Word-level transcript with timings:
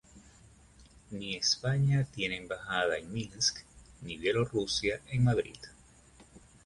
Ni 1.11 1.35
España 1.35 2.07
tiene 2.11 2.37
embajada 2.37 2.97
en 2.97 3.13
Minsk, 3.13 3.59
ni 4.01 4.17
Bielorrusia 4.17 4.99
en 5.11 5.23
Madrid. 5.23 5.59